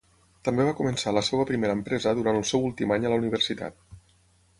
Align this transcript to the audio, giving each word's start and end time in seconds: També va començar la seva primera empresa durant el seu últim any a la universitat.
També 0.47 0.63
va 0.67 0.71
començar 0.77 1.11
la 1.17 1.21
seva 1.27 1.45
primera 1.49 1.75
empresa 1.79 2.13
durant 2.21 2.39
el 2.39 2.47
seu 2.53 2.65
últim 2.71 2.95
any 2.97 3.07
a 3.07 3.13
la 3.13 3.21
universitat. 3.25 3.79